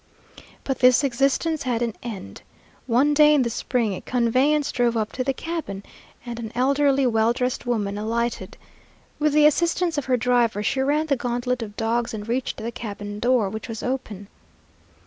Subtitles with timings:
[0.63, 2.41] But this existence had an end.
[2.87, 5.83] One day in the spring a conveyance drove up to the cabin,
[6.25, 8.57] and an elderly, well dressed woman alighted.
[9.19, 12.71] With the assistance of her driver she ran the gauntlet of dogs and reached the
[12.71, 14.27] cabin door, which was open.